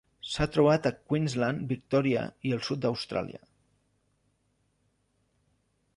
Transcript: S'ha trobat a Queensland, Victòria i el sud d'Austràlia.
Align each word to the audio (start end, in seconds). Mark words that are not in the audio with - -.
S'ha 0.27 0.45
trobat 0.53 0.87
a 0.89 0.91
Queensland, 1.11 1.61
Victòria 1.73 2.23
i 2.51 2.55
el 2.57 2.65
sud 2.69 2.83
d'Austràlia. 2.85 3.45